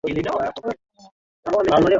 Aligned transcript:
Kilomita 0.05 0.29
elfu 0.45 0.67
nne 0.67 0.77
na 1.45 1.51
mia 1.51 1.61
mbili 1.61 1.71
na 1.83 1.89